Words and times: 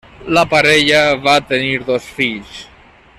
La 0.35 0.43
parella 0.53 1.03
va 1.27 1.35
tenir 1.53 1.71
dos 1.91 2.11
fills. 2.19 2.57